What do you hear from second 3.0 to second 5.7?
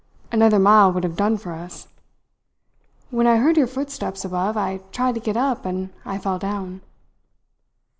When I heard your footsteps, above, I tried to get up,